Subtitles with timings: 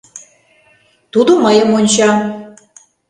[1.11, 2.09] Тудо мыйым онча.